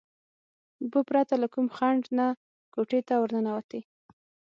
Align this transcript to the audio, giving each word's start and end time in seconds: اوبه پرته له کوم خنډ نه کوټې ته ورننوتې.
اوبه 0.81 1.01
پرته 1.09 1.35
له 1.41 1.47
کوم 1.53 1.67
خنډ 1.75 2.03
نه 2.17 2.27
کوټې 2.73 2.99
ته 3.07 3.13
ورننوتې. 3.21 3.81